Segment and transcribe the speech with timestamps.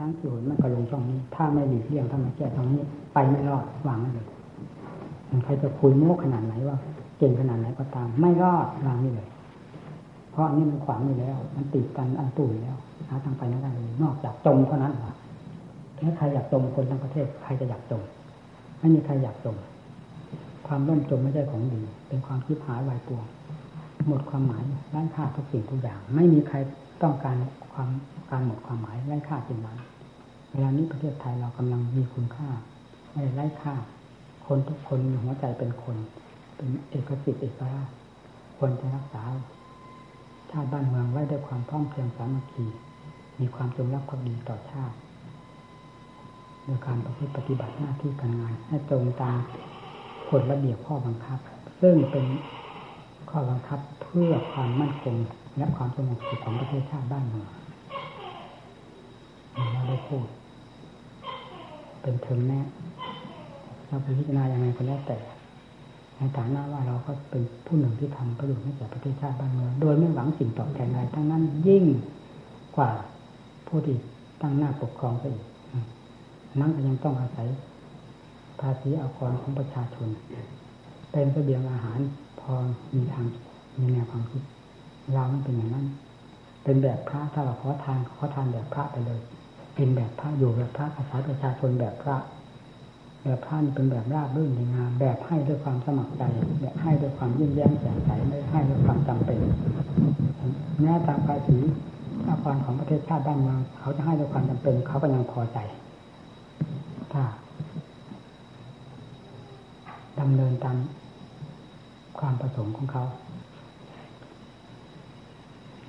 [0.00, 2.80] ทั้งที่หนมันก็ลงช่องนี้ ถ้าไม่หลีกเลี่ยงถ้าไม่แก้ตรงนี้
[3.14, 4.26] ไปไม่รอดวางนั่นเลย
[5.44, 6.76] ใครจะคุยโม้ขนาดไหนว่า
[7.18, 9.28] เก่งขนาดไหนก็ตาม ไม่รอดวางนี่เลย
[10.30, 12.76] เพราะนี่มันขวางอยู่แล้ว มันติดกันอันตุยแล้ว
[13.08, 15.14] หาทางไปไม่ได้เลยนอกจากจมเท่านั้นแหละ
[15.98, 18.02] ถ้าใครอยากจมคนทั้งประเทศใครจะอยากจม
[18.80, 19.56] ไม่มีใครอยากจม
[20.66, 23.26] ความร่มจมไม่ใช่ของดี เป็นความคิดหายวายปวง
[24.08, 26.56] หมดความหมายไร้ค่าทุกสิ่งทุกอย่าง ไม่มีใคร
[27.02, 27.36] ต้องการ
[27.72, 27.88] ความ
[28.30, 29.78] การหมดความหมายไร้ค่าจริงนั้น
[30.50, 32.50] เวลานี้ประเทศไทยเรากำลังมีคุณค่า
[33.12, 33.74] ไม่ไร้ค่า
[34.46, 35.96] คนทุกคนมีหัวใจเป็นคน
[36.56, 37.88] เป็นเอกสิทธิ์เอกราช
[38.56, 39.22] ควรจะรักษา
[40.50, 42.66] ชาติบ้านเมืองไว้ด้วยความพร้อมเพรียงสามัคคี
[43.40, 44.96] มีความจงรักภักดีต่อชาติ
[46.64, 49.38] โดยการประพฤติปฏิบัติหน้าที่การงานให้ตรงตาม
[50.30, 51.38] กฎระเบียบข้อบังคับ
[51.80, 52.24] ซึ่งเป็น
[53.30, 55.16] ข้อบังคับเพื่อความมั่นคง
[55.56, 57.48] และความสงบสุขของประเทศชาติบ้านเมือง
[60.08, 60.26] พูด
[62.02, 62.60] เป็นเทอมแน่
[63.86, 65.18] เราพิจารณาอย่างไรก็แล้วแต่
[66.16, 71.84] ในฐานะว่าเราก็เป็นผู้หนึ่งที่ทำประโยชน์ให้แก่ประเทศชาติบ้านเมืองโดยไม่หวังสิ่งตอบแทนใดทั้งนั้นยิ่ง
[72.76, 72.90] กว่า
[73.66, 73.96] ผู้ที่
[74.40, 75.44] ตั้งหน้าปกครองไปอีก
[76.60, 77.48] นั้นก็ยังต้องอาศัย
[78.60, 80.08] ภาษีอากรของประชาชน
[81.12, 81.98] เป็นเสบียงอาหาร
[82.40, 82.52] พอ
[82.94, 83.26] มีทาง
[83.80, 84.42] มีแนวความคิด
[85.14, 85.86] เราไม่เป็นอย่างนั้น
[86.64, 89.20] เป็นแบบพระถ้าเราขอทานขอทานแบบพระไปเลย
[89.80, 92.16] เป็นแบบพระอยู่แบบพระอาศัยประชาชนแบบพระ
[93.24, 96.22] แบบพระนี่เป็นแบบราบรื่นดีงาม แบบให้ด้วยความสมัครใจ
[96.60, 99.38] แบบให้ด้วยความยิ่งแย้มแจ่มใสไม่ให้ด้วยความจำเป็น
[100.80, 101.58] แม้ตามภาษี
[102.26, 105.58] อากรของประเทศชาติบ้านเมืองเขาจะให้ด้วยความจำเป็น เขาก็ยังพอใจ
[107.12, 107.22] ถ้า
[110.20, 110.76] ดำเนินตาม
[112.18, 113.04] ความประสงค์ของเขา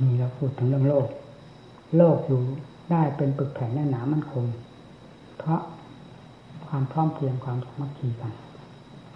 [0.01, 1.07] มีเราพูดถึงเรื่องโลก
[1.97, 2.41] โลกอยู่
[2.91, 4.45] ได้เป็นปึกแผ่นแน่นหนามั่นคง
[5.37, 5.61] เพราะ
[6.67, 8.33] ความพร้อมเพรียงความสมัคคีกัน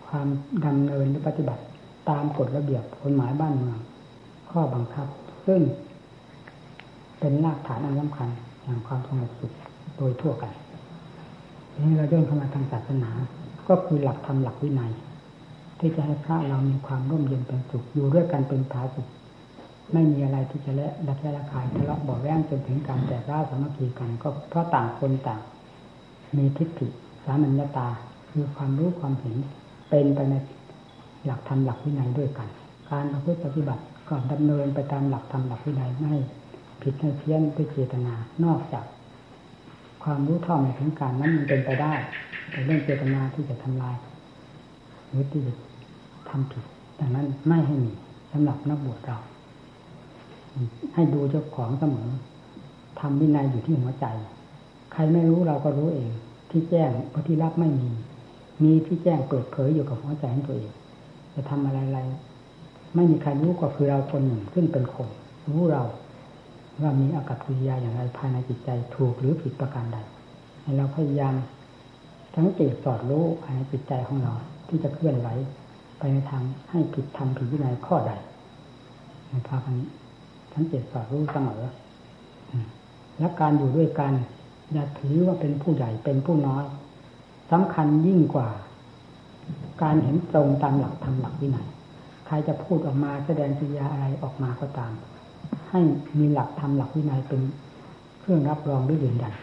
[0.07, 0.27] ความ
[0.65, 1.63] ดำเนินและปฏิบัติ
[2.09, 3.77] ตามกฎระเบียบกฎหมายบ้านเมือง
[4.51, 5.07] ข้อบังคับ
[5.47, 5.61] ซึ่ง
[7.19, 8.29] เป็นรากฐานอันสำคัญ
[8.63, 9.53] อย่างความสงบสุข
[9.97, 10.53] โดยทั่วกัน
[11.81, 13.09] นี่เราเดินเข้ามาทางศาสนา
[13.67, 14.91] ก็คือหลักธรรมหลักวินัย
[15.79, 19.07] ที่จะให้พระเรามีความร่มเย็นเป็นสุขอยู่ด้วยกันเป็นผาสุข
[19.93, 25.41] ไม่มีอะไรที่จะละดัะและคายทะเลาะบ่อแว้งจนถึงการแตกร้าวสามัคคีกัน ก็เพราะต่างคนต่าง
[26.37, 26.87] มีทิฏฐิ
[27.25, 27.87] สามัญญาตา
[28.29, 29.35] คือความรู้ความเห็น
[29.89, 30.35] เป็นไปใน
[31.25, 32.47] หลักธรรมหลักวินัยด้วยกัน
[32.89, 36.15] การประพฤติปฏิบัติก็ดำเนินไปตามหลักธรรมหลักวินัยไม่
[36.81, 38.13] ผิดไม่เพี้ยนด้วยเจตนา
[38.45, 38.85] นอกจาก
[40.03, 41.93] ความรู้เท่าในถึงการนั้นมันเป็นไปได้
[42.51, 43.95] แต่เรื่องเจตนาที่จะทำลาย
[45.09, 45.53] หรือที่จะ
[46.29, 46.63] ทำผิด
[46.99, 47.91] ดังนั้นไม่ให้มี
[48.31, 49.17] สำหรับนักบวชเรา
[50.93, 52.09] ให้ดูเจ้าของเสมอ
[52.99, 54.05] ทำวินัยอยู่ที่หัวใจ
[54.93, 56.11] ใครไม่รู้เราก็รู้เอง
[56.51, 57.89] ที่แจ้งเพราะที่รับไม่มี
[58.63, 60.71] มีที่แจ้งเปิดเผยอยู่กับหัวใจของตัวเอง
[61.33, 65.09] จะทำอะไรๆไม่มีใครรู้ก็คือเราคนหนึ่งซึ่งเป็นคน
[65.49, 65.83] รู้เรา
[66.81, 69.97] ว่ามีอากัศกิริยาอย่างไรภายในจิตใจถูกหรือผิดประการใด
[70.61, 71.35] ให้เราพยายาม
[72.35, 74.33] ทั้งเกตสอดรู้ภายในจิตใจของเรา
[74.67, 75.27] ที่จะเคลื่อนไหว
[75.97, 78.11] ไปในทางให้ผิดทำผิดวินัยข้อใด
[79.29, 79.85] ในภาพนี้
[80.55, 81.61] ทั้งเจตสอดรู้เสมอ
[83.19, 84.13] และการอยู่ด้วยกัน
[84.73, 86.65] อย่าถือว่าเป็นผู้ใหญ่เป็นผู้น้อย
[87.51, 88.47] สำคัญยิ่งกว่า
[89.83, 91.67] การเห็นตรงตามหลักธรรมหลักวินัย
[92.25, 94.91] ใครจะพูดออกมาแสดงสัญญาอะไรออกมาก็ตาม
[95.69, 95.79] ให้
[96.17, 97.41] มีหลักธรรมหลักวินัยเป็น
[98.19, 99.33] เครื่องรับรองด้วยยืนยัน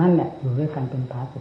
[0.00, 1.38] นั่นแหละอยู่ด้วยกันเป็นพาสุ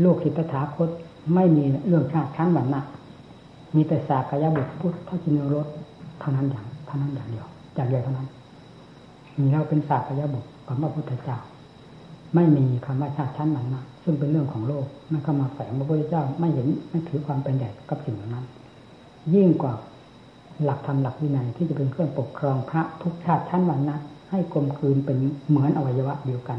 [0.00, 0.90] โลกคิตถาคต
[1.34, 2.80] ไม่มีเรื่องชาติชั้นวรรณะ
[3.74, 5.66] มีแต่สากยบุตรพุทธจินรส
[6.20, 8.28] เท่านั้นอย่าง เท่านั้นอย่างเดียวอย่างเดียวเท่านั้น
[9.38, 11.38] มีเราเป็นสากยบุตรของพระพุทธเจ้า
[12.34, 18.44] ไม่มีคำว่าชาติชั้นวรรณะซึ่งเป็นเรื่องของโลกนั่นเข้ามาแฝงพระพุทธเจ้าไม่เห็นไม่ถือความเป็นใหญ่กับสิ่งเหล่านั้น
[19.34, 19.74] ยิ่งกว่า
[20.64, 23.96] หลักธรรมหลักวินัยที่จะเป็นเครื่องปกครองพระทุกชาติชั้นวรรณะ
[24.30, 26.58] ให้กลมกลืนเป็นเหมือนอวัยวะเดียวกัน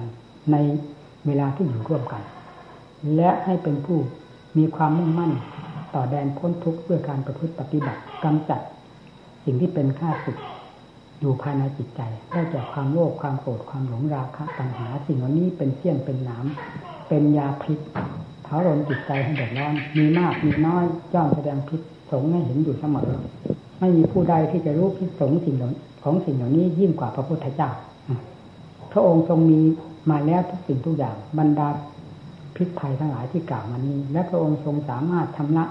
[0.52, 0.56] ใน
[1.26, 2.22] เวลาที่อยู่ร่วมกัน
[3.16, 3.98] และให้เป็นผู้
[4.58, 5.32] มีความมุ่งมั่น
[5.96, 8.62] ต่อแดนพ้นทุกข์ด้วยการประพฤติปฏิบัติกำจัด
[9.46, 10.38] สิ่งที่เป็นข้าศึก
[11.20, 12.02] อยู่ภายในจิตใจ
[12.32, 17.80] ได้จากความโลภความโกรธความหลงราคะปัญหา สิ่งเหล่านี้เป็นเสี้ยนเป็นน้ำเป็นยาพิษ
[18.44, 21.82] เผารนจิตใจให้เดือดร้อนมีมากมีน้อยจ้องแสดงพิษ
[22.12, 23.10] สงให้เห็นอยู่เสมอ
[23.80, 25.56] ไม่มีผู้ใดที่จะรู้พิษสงสิ่ง
[26.04, 27.70] ของสิ่งเหล่านี้ยิ่งกว่าพระพุทธเจ้า
[28.92, 29.62] พระองค์ทรงมี
[30.10, 31.68] มาแล้วทุกสิ่งทุกอย่างบรรดา
[32.56, 35.66] พิษภัยทั้งหลายที่กล่าวมานี้ และพระองค์ทรงสามารถทำละ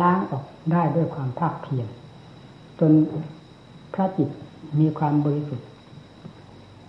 [0.00, 1.86] ล้างออกได้ด้วยความภาคเพียร
[2.80, 2.92] จน
[3.94, 4.28] พระจิต
[4.80, 5.66] มีความบริสุทธิ์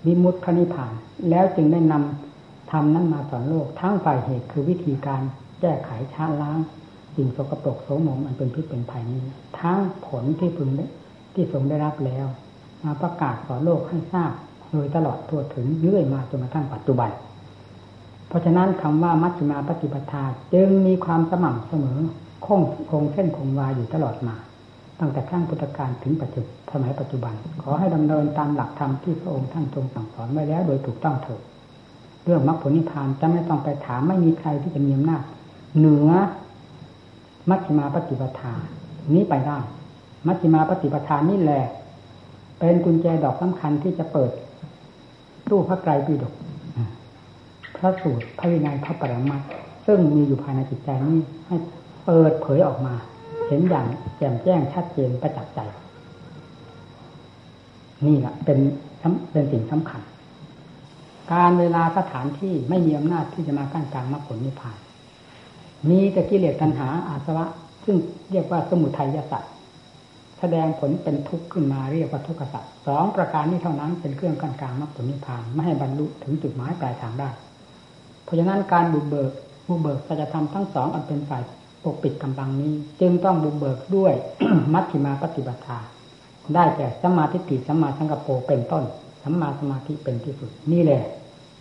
[0.05, 0.93] วิมุตติพระนิพพาน
[1.29, 5.21] แล้วจึงได้นำทำนั้นมาสอนโลก ทั้งฝ่ายเหตุคือวิธีการ
[5.61, 6.59] แก้ไขชาล้าง
[7.15, 9.21] สิ่งสกปรกโสมมอันเป็นพิษเป็นภัยนี้
[9.59, 9.77] ทั้ง
[10.07, 10.85] ผลที่พึงได้
[11.33, 12.25] ที่ทรงได้รับแล้ว
[12.85, 14.31] มาประกาศสอนโลกให้ทราบ
[14.71, 17.09] โดยตลอดทั่วถึงเรื่อยมาจนกระทั่งปัจจุบัน
[18.27, 20.23] เพราะฉะนั้นคำว่ามัชฌิมาปฏิปทา
[20.53, 21.99] จึงมีความสม่ำเสมอ
[22.45, 24.35] คงคงเส้นคงวาอยู่ตลอดมา
[25.01, 31.41] ตั้งแต่ครั้งพุทธกาลถึงปัจจุบันสมัยปัจจุบัน ขอให้ดำเนินตามหลักธรรมที่พระองค์ท่านทรงสั่งสอนไว้แล้ว โดยถูกต้องเถิด
[32.23, 35.23] เรื่องมรรคผลนิพพานจะไม่ต้องไปถามไม่มีใครที่จะมีอำนาจ
[35.77, 36.09] เหนือ
[37.49, 38.53] มัชฌิมาปฏิปทา
[39.13, 39.57] นี้ไปได้
[40.27, 41.63] มัชฌิมาปฏิปทานี่แหละ
[42.59, 44.31] เป็นกุญแจดอกสำคัญที่จะเปิด
[45.49, 46.33] ตู้พระไตรปิฎก
[47.75, 49.41] พระสูตรพระวินัยพระปรมัต
[49.85, 51.55] ซึ่งมีอยู่ภายในจิตใจนี้ให้
[52.05, 52.95] เปิดเผยออกมา
[53.51, 53.87] ห็นอย่าง
[54.17, 55.59] แจ่มแจ้งชัดเจนประจักษ์ใจ
[58.05, 58.59] นี่แหละเป็น
[59.31, 60.01] เป็นสิ่งสำคัญ
[61.33, 64.77] การเวลาสถานที่ไม่มีอำนาจที่จะมากั้นกลางมรรคผลนิพพาน
[65.89, 67.45] มีแต่กิเลสตัณหาอาสวะ
[67.85, 67.97] ซึ่ง
[68.31, 69.51] เรียกว่าสมุทัยสัตว์
[70.39, 77.29] แสดงผลเป็นทุกข์ขึ้นมาเรียกว่าทุกขสัตว์สองประการนี้เท่านั้นเป็นเครื่องกั้นกลางมรรคผลนิพพานไม่ให้บรรลุถึงจุดหมายปลายทางได้
[78.23, 79.31] เพราะฉะนั้นการบุกเบิก
[79.67, 81.43] บุกเบิกสัจธรรมทั้งสองอันเป็นฝ่าย
[81.83, 84.13] ปกปิดกำบังนี้ จึงต้องบุกเบิกด้วย
[84.73, 85.61] มัชฌิมาปฏิบัติ
[86.55, 88.83] ได้แก่สมาธิติสัมมาสังกปรเป็นต้น
[89.23, 91.03] สัมมาสมาธิเป็นที่สุด นี่แหละ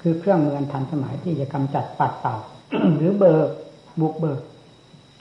[0.02, 2.36] คือเครื่องมือนทันสมัยที่จะกำจัดปัดเป่า
[2.96, 3.48] หรือเบิก
[4.00, 4.40] บุกเบิก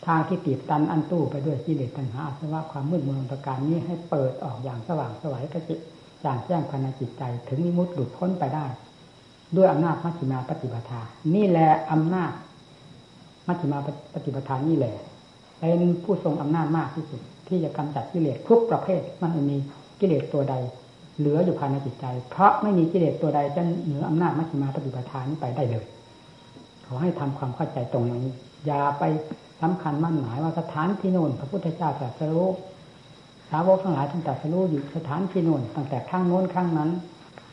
[0.05, 5.79] ทางที่ติดตันอันตู้ไปด้วยกิเลสตัณหาอาสวะความมืดมนประการนี้ให้เปิดออกอย่างสว่างสวัยกระจิต
[6.23, 8.65] จางแจ้งภายในจิตใจ ถึงมิมุติหลุดพ้นไปได้
[9.55, 11.01] ด้วยอำนาจมัชฌิมาปฏิปทา
[11.35, 12.31] นี่แหละอำนาจ
[13.49, 13.79] มัชฌิมา
[14.13, 14.95] ปฏิปทานี่แหละ
[15.59, 19.57] เป็นผู้ทรงอำนาจมากที่สุด ที่จะกำจัดกิเลสทุกประเภท มันม่มี
[19.99, 20.55] กิเลสตัวใด
[21.17, 25.85] เหลืออยู่ภายในจิตใจ เพราะไม่มีกิเลสตัวใดจะเหนืออำนาจมัชฌิมาปฏิปทานี้ไปได้เลย
[26.85, 28.25] ขอให้ทำความเข้าใจตรงนี้
[28.65, 29.03] อย่าไป
[29.61, 32.47] สำคัญมั่นหมายว่าสถานที่โน่นพระพุทธเจ้าตรัสรู้
[33.49, 36.89] สาวกทั้งหลายท่านตรัสรู้อยู่สถานที่โน่นตั้งแต่ข้างโน้นข้างนั้น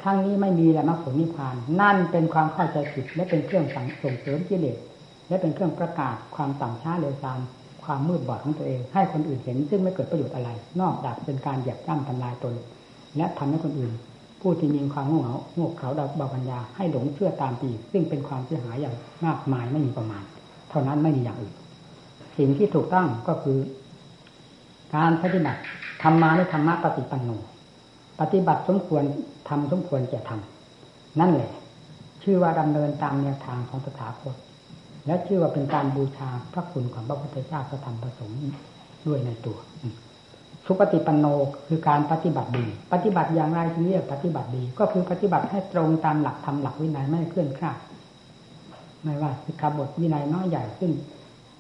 [0.03, 4.79] ข้างนี้ไม่มีแล้วมรรคผลนิพพาน นั่นเป็นความเข้าใจผิดและเป็นเครื่องสั่งส่งเสริมกิเลส
[5.29, 7.41] และเป็นเครื่องประกาศความต่างช้าเร็วซาม
[7.85, 10.51] ความมืดบอดของตัวเอง ให้คนอื่นเห็นซึ่งไม่เกิดประโยชน์อะไร
[10.81, 12.55] นอกจากเป็นการเหยียบย่ำทำลายตน
[13.17, 13.93] และทำให้คนอื่น
[14.41, 18.95] ผู้ที่มีความโง่เขลาโง่เขลาดาปัญญาให้หลงเชื่อตามปีซึ่งเป็นความเสียหายอย่าง
[19.27, 20.23] มากมายไม่มีประมาณ
[20.71, 21.55] เท่านั้นไม่มีอย่างอื่น
[22.39, 23.59] สิ่งที่ถูกต้องก็คือ
[24.97, 25.61] การปฏิบัติ
[26.03, 27.31] ธรรมาในธรรมะปฏิปันโน
[28.21, 29.03] ปฏิบัติสมควร
[29.49, 31.51] ทำสมควรจะทำนั่นแหละ
[32.23, 34.35] ชื่อว่าดำเนินตามแนวทางของสถาคต
[35.07, 38.39] และชื่อว่าเป็นการบูชาพระคุณของพระพุทธเจ้าพระธรรมพระสงฆ์
[39.07, 39.59] ด้วยในตัว
[40.67, 41.27] สุปฏิปันโน
[41.69, 47.79] คือการปฏิบัติดี ปฏิบัติอย่างไรที่เรียกปฏิบัติดี ก็คือปฏิบัติให้ตรงตามหลักธรรมหลักวินัยไม่เคลื่อนคลาด
[49.03, 50.93] ไม่ว่าสิกขาบทวินัยน้อยใหญ่ซึ่ง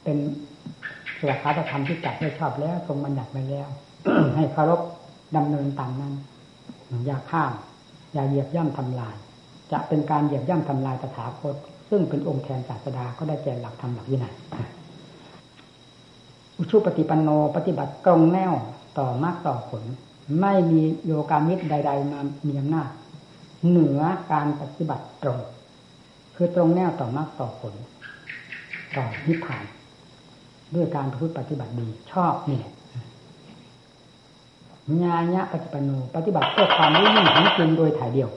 [0.04, 0.16] เป็น
[1.20, 3.69] สวขาธรรมที่จัดได้ชอบแล้วทรงบัญญัติไปแล้ว
[4.37, 4.81] ให้เคารพ
[5.37, 6.14] ดำเนินตามนั้น
[7.06, 7.52] อย่าข้าม
[8.14, 9.14] อย่าเหยียบย่ำทำลาย
[9.72, 11.56] จะเป็นการเหยียบย่ำทำลายตถาคต
[11.88, 14.35] ซึ่งเป็นองค์แทนศาสดาก็ได้แก่หลักธรรมหลักวินัย
[16.59, 18.53] อุชุปฏิปันโนปฏิบัติตรงแนว
[18.99, 19.83] ต่อมากต่อผล
[20.41, 22.88] ไม่มีโยกามิตรใด ๆ มามีอำนาจ
[23.69, 24.00] เหนือ
[24.33, 25.40] การปฏิบัติตรง
[26.37, 27.75] คือตรงแนวต่อมากต่อผล
[28.97, 29.64] ต่อนิพพาน
[30.75, 32.62] ด้วยการพูดปฏิบัติดีชอบนี่
[35.02, 38.31] ญาญะปฏิปันโนปฏิบัติเพื่อความรู้ยิ่งถึงจริงโดยถ่ายเดียว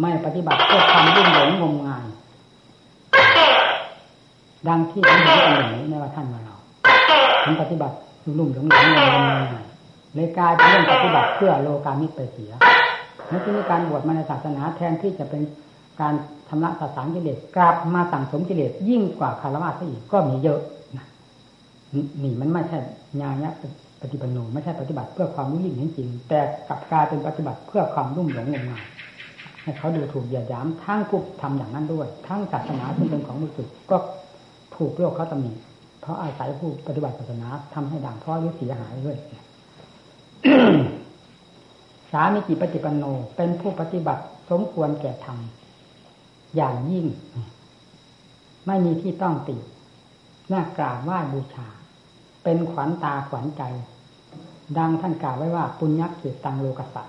[0.00, 2.06] ไม่ปฏิบัติเพื่อความรุ่งหลงงมงาย
[4.68, 6.54] ดังที่ท่านเห็นกันอย่างนี้ในว่าท่านมาเรา
[7.44, 7.96] ท่านปฏิบัติ
[8.38, 9.64] รุ่มหลงหลงงมงาย
[10.14, 12.52] เลยกลายเป็นเรื่องปฏิบัติเพื่อโลกามิตรไปเสีย
[13.30, 15.42] นั่นคือการบวชมาในศาสนาแทนที่จะเป็น
[16.00, 16.14] การ
[16.48, 20.60] ชำระสสารกิเลสกลับมาสั่งสมกิเลสยิ่งกว่าคารวะซะอีกก็มีเยอะ
[20.96, 21.06] นะ
[22.22, 22.78] นี่มันไม่ใช่
[23.20, 23.52] ญาณะ
[24.02, 28.84] ปฏิบัติโนไม่ใช่ปฏิบัติเพื่อความรู้ยิ่งเห็นจริง แต่กลับกลายเป็นปฏิบัติเพื่อความรุ่มหลงงมงาย
[29.62, 33.96] ให้เขาดูถูกเหยียดหยามทั้งผู้ทำอย่างนั้นด้วย ทั้งศาสนาซึ่งเป็นของมุสุก็
[34.76, 35.52] ถูกโลกเขาตำหนิ
[36.00, 39.18] เพราะอาศัยผู้ปฏิบัติศาสนาทำให้ด่างพร้อยหรือเสียหายด้วย
[42.12, 43.04] สามีจิปฏิปันโน
[43.36, 45.38] เป็นผู้ปฏิบัติสมควรแก่ธรรม
[46.56, 47.06] อย่างยิ่ง
[48.66, 49.56] ไม่มีที่ต้องติ
[50.52, 51.66] น่ากราบไหว้บูชา
[52.44, 53.62] เป็นขวัญตาขวัญใจ
[54.78, 57.06] ดังท่านกล่าวไว้ว่า ปุญญเกตังโลกสัต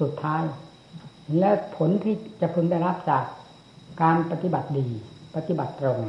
[0.00, 0.42] สุดท้าย
[1.38, 3.24] และผลที่จะพึงได้รับจาก
[4.02, 4.86] การปฏิบัติดี
[5.34, 6.00] ปฏิบัติตรง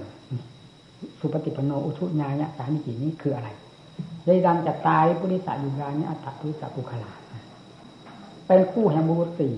[1.20, 3.50] สุปฏิปโนอุชุญาเนี่ยสามีจินี้คืออะไร
[4.28, 7.12] ยายดันจะตายปุริสายุรานี้อัตตปุริสาปุคลา
[8.48, 9.54] เป็นคู่แห่งบุรุษสี่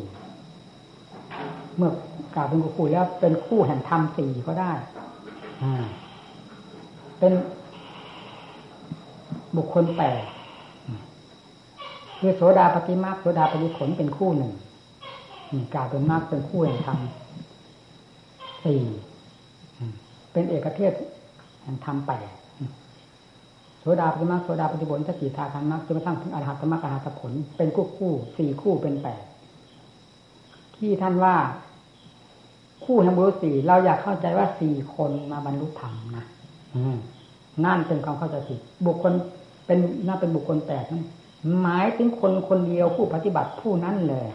[1.77, 1.91] เมื่อ
[2.35, 4.71] กล่าวเป็นคู่แล้วเป็นคู่แห่งธรรมสี่ก็ได้
[7.19, 7.33] เป็น
[9.57, 10.21] บุคคลแปด
[12.19, 14.53] คือโสดาปฏิมาโสดาปฏิผลเป็นคู่หนึ่ง
[15.73, 16.99] กล่าวเป็นมากเป็นคู่แห่งธรรม
[18.65, 18.81] สี่
[20.31, 20.93] เป็นเอกเทศ
[21.63, 22.29] แห่งธรรมแปด
[23.79, 29.23] โสดาปฏิมาโสดาปฏิผลสกิทาธรรมะจนกระทั่งถึงอรหัตมรรคอรหัตผล เป็นคู่คู่สี่คู่เป็นแปด
[30.77, 31.35] ที่ท่านว่า
[32.85, 36.25] คู่แห่งบุรุษสี่เราอยากเข้าใจว่าสี่คนมาบรรลุธรรมนะ
[37.65, 39.13] นั่นเป็นความเข้าใจผิดบุคคล
[39.65, 41.03] เป็นน่าเป็นบุคคลแปดนั่น
[41.61, 44.25] หมายถึงคนคนเดียวผู้ปฏิบัติผู้นั้นเลย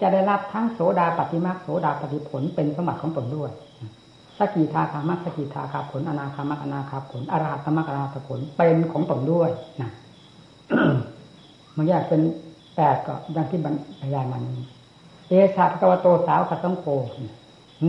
[0.00, 3.50] จะได้รับทั้งโสดาปฏิมาโสดาปฏิผลเป็นสมบัติของตนด้วย
[4.38, 9.50] สกิทาคามัสกิทาคาผลอนาคามัอนาคาผลอรหัตมักอรหัตผลเป็นของตนด้วย
[9.80, 9.90] นะ
[11.76, 12.20] มันแยกเป็น
[12.76, 13.74] แปดก็ดังที่บรร
[14.14, 14.42] ยายมัน
[15.28, 16.88] เอสาพกวโตสาวกัตงโก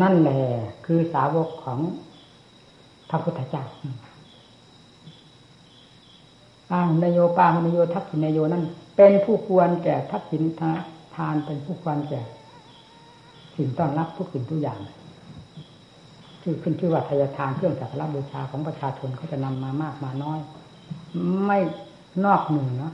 [0.02, 0.42] นั่นแหละ
[0.86, 1.80] คือสาวกของ
[3.10, 3.64] พระพุทธเจ้า
[6.70, 8.64] ป้าหุนโยป้าหุนโยทักษินโยนั่น
[8.98, 10.44] เป็นผู้ควรแก่ทักษิณ
[11.16, 12.22] ทานเป็นผู้ควรแก่
[13.56, 14.80] สิ่งต้อนรับทุกสิ่งทุกอย่าง
[16.48, 20.40] ชื่อขึ้นชื่อว่าทายทานเครื่องสักการบูชาของประชาชนเขาจะนำมามากมาน้อย
[21.46, 21.60] ไม่
[22.26, 22.94] นอกหนึ่งเนาะ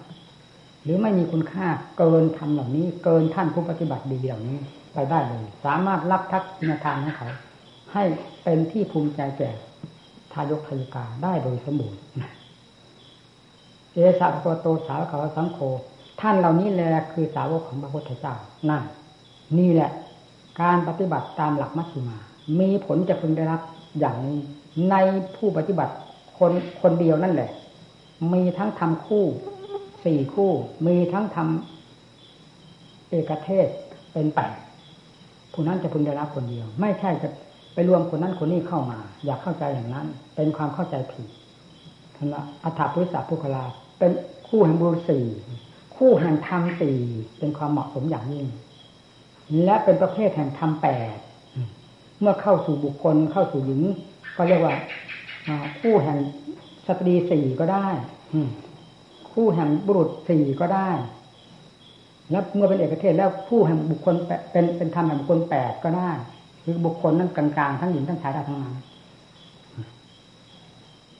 [0.83, 1.67] หรือไม่มีคุณค่า
[1.97, 4.57] เกินทำเหล่านี้ เกินท่านผู้ปฏิบัติดีเหล่านี้
[4.93, 7.29] ไปได้เลย สามารถรับทักษิณทานของเขา
[7.93, 8.03] ให้
[8.43, 9.49] เป็นที่ภูมิใจแก่
[10.33, 11.99] ทายกทายิกาได้โดยสมบูรณ์
[13.93, 15.59] เอสะโตโตสาวกสังโฆ
[16.21, 18.35] ท่านเหล่านี้แหละคือสาวกของพระพุทธเจ้า
[18.69, 18.83] นั่น
[19.57, 19.91] นี่แหละ
[20.61, 22.17] การปฏิบัติตามหลักมัชฌิมา
[22.59, 23.61] มีผลจะพึงได้รับ
[23.99, 24.37] อย่างนี้
[24.89, 24.95] ใน
[25.35, 25.93] ผู้ปฏิบัติ
[26.37, 27.49] คนคนเดียวนั่นแหละ
[28.33, 29.25] มีทั้งทำคู่
[30.05, 30.51] สี่คู่
[30.87, 33.67] มีทั้งทำเอกเทศ
[34.13, 34.53] เป็นแปด
[35.53, 37.29] ผู้นั้นจะพึงได้รับคนเดียว ไม่ใช่จะ
[37.73, 41.27] ไปรวมคนนั้นคนนี้เข้ามา อยากเข้าใจอย่างนั้น เป็นความเข้าใจผิด
[42.25, 43.63] นะอัฏฐพุทธศาพุคลา
[43.99, 44.11] เป็น
[44.47, 45.25] คู่แห่งบุรุษสี่
[45.97, 46.97] คู่แห่งธรรมสี่
[47.39, 48.47] เป็นความเหมาะสมอย่างยิ่ง
[49.63, 51.17] และเป็นประเภทแห่งธรรมแปด
[52.21, 53.81] เมื่อเข้าสู่บุคคลเข้าสู่หญิง
[54.37, 54.75] ก็เรียกว่า
[55.81, 56.17] คู่แห่ง
[56.87, 57.87] สตรีสี่ก็ได้
[59.33, 60.89] คู่แห่งบุรุษสี่ก็ได้
[62.31, 64.15] แล้วเมื่อเป็นเอกเทศแล้วคู่แห่งบุคคล
[64.51, 66.11] เป็นเป็นธรรมแห่งบุคคลแปดก็ได้
[66.63, 68.75] คือบุคคลนั้นกลางๆทั้งหญิงทั้งชายได้ทั้งนั้น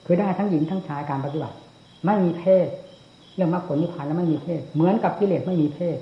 [0.06, 1.56] คือได้ทั้งหญิงทั้งชายการปฏิบัติ
[2.06, 2.68] ไม่มีเพศ
[3.36, 5.98] เรื่องมรรคผลนิพพานแล้วไม่มีเพศ เหมือนกับกิเลสไม่มีเพศ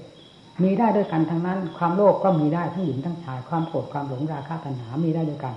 [0.64, 5.54] มีได้ด้วยกันทั้งนั้น ความโลภก็มีได้ทั้งหญิงทั้งชาย ความโกรธความหลงราคะตัณหา มีได้ด้วยกัน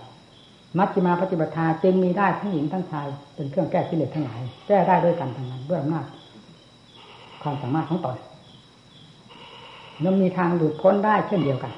[0.78, 6.06] มัชฌิมาปฏิบัติจึงมีได้ทั้งหญิงทั้งชาย เป็นเครื่องแก้กิเลสทั้งหลาย แก้ได้ด้วยกันทั้งนั้นด้วยอำนาจ
[7.42, 8.16] ความสามารถของตน
[10.04, 11.72] ยังมีทางหลุดพ้นได้เช่นเดียวกัน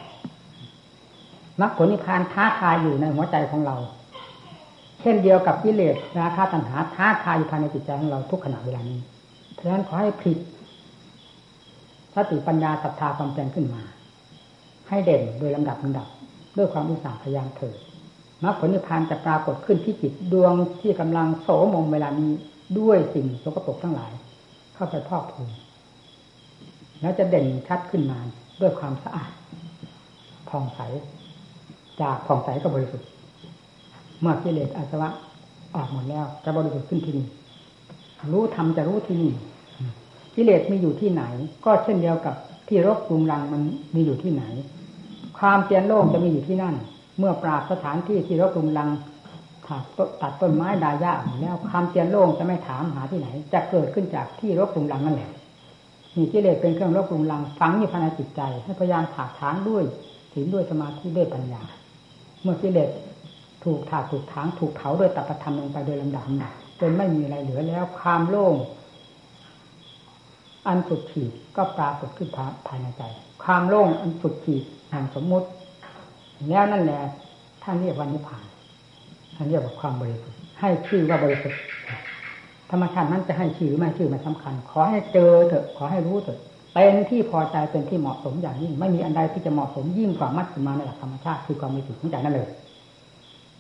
[1.60, 3.76] มรรคผลนิพพานท้าทายอยู่ในหัวใจของเรา
[5.00, 8.98] เช่นเดียวกับกิเลสราคะตัณหาท้าทายอยู่ภายในจิตใจของเราทุกขณะเวลานี้
[9.52, 10.38] เพราะฉะนั้นขอให้ผิด
[12.14, 13.82] สติปัญญาศรัทธาความเพียรขึ้นมา
[14.88, 16.06] ให้เด่นโดยลำดับลำดับ
[16.56, 17.76] ด้วยความอุตสาห์พยายามเถิด
[18.42, 22.32] มรรคผลนิพพานจะปรากฏขึ้นที่จิตดวงที่กำลังโสมมเวลานี้
[22.78, 24.12] ด้วยสิ่งสกปรกทั้งหลาย
[24.74, 25.50] เข้าไปพอกพูน
[27.00, 28.18] แล้วจะเด่นชัดขึ้นมา
[28.60, 29.30] ด้วยความสะอาด
[30.48, 30.80] ผ่องใส
[32.00, 33.08] จากผ่องใสก็บริสุทธิ์
[34.20, 35.08] เมื่อกิเลสอาสวะ
[35.74, 37.26] ออกหมดแล้วจะบริสุทธิ์ขึ้นที่นี่
[38.32, 39.32] รู้ทำจะรู้ที่นี่
[40.34, 41.22] กิเลสมีอยู่ที่ไหน
[41.64, 42.34] ก็เช่นเดียวกับ
[42.68, 43.62] ที่รบกรุงรังมัน
[43.94, 44.44] มีอยู่ที่ไหน
[45.38, 46.74] ความเตียนโล่งจะมีอยู่ที่นั่น
[47.18, 48.90] เมื่อปราบสถานที่ที่รบกรุงรัง
[49.66, 55.30] ตัดตัดต้นไม้ดายาแล้วความเตียนโล่งจะไม่ถามหาที่ไหน จะเกิดขึ้นจากที่รบกรุงรังนั่นแหละ
[56.16, 59.84] นี่กิเลสเป็นเครื่องรบกรุงรังฝังอยู่ภายในจิตใจ ให้พยายามถากถางด้วย
[60.32, 61.62] ศีลด้วยสมาธิด้วยปัญญา
[62.42, 62.90] เมื่อกิเลส
[63.64, 66.26] ถูกถากถูกถางถูกเผาโดยตัปธรรมลงไปโดยลำดับ
[66.80, 68.54] จนไม่มีอะไรเหลือแล้วความโล่ง
[70.66, 72.28] อันสุดขีดก็ปรากฏขึ้น
[72.68, 73.02] ภายในใจ
[73.44, 75.48] ความโล่งอันสุดขีดแห่งสมมุติ
[76.48, 77.00] แล้วนั่นแหละ
[77.62, 78.44] ท่านเรียกว่านิพพาน
[79.36, 81.60] ท่านเรียกว่าความบริสุทธิ์ให้ชื่อว่าบริสุทธิ์
[82.70, 86.40] ธรรมชาตินั้นจะให้ชื่อหรือไม่ชื่อมันสาคัญ ขอให้เจอเถอะขอให้รู้เถอะ
[86.74, 92.48] เป็นที่พอใจเป็นที่เหมาะสมอย่างยิ่งไม่มีอันใดที่จะเหมาะสมยิ่งกว่ามัชฌิมาในหลักธรรมชาติคือความมีสุขของใจนั่นเลย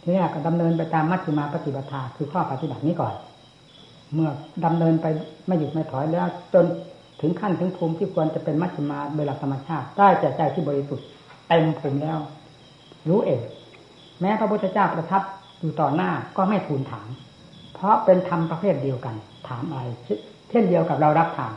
[0.02, 3.14] ทีนี้ก็ดำเนินไปตามมัชฌิมาปฏิบัติคือข้อปฏิบัตินี้ก่อน
[4.14, 4.30] เมื่อ
[4.64, 5.06] ดำเนินไป
[5.46, 6.64] ไม่หยุดไม่ถอยแล้ว จน
[7.20, 11.06] ถึงขั้นถึงภูมิที่ควรจะเป็นมัชฌิมาโดยหลักธรรมชาติได้ใจใจที่บริสุทธิ์
[11.48, 12.18] เต็มภูมิแล้ว
[13.08, 13.42] รู้เอง
[14.20, 15.22] แม้พระพุทธเจ้าประทับ
[15.60, 17.08] อยู่ต่อหน้าก็ไม่ทูลถาม
[17.74, 19.14] เพราะเป็นธรรมประเภทเดียวกัน
[19.48, 19.82] ถามอะไร
[20.50, 21.52] เช่นเดียวกับเรารับทาน